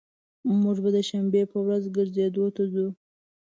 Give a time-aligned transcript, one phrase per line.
[0.61, 2.87] موږ به د شنبي په ورځ ګرځیدو ته ځو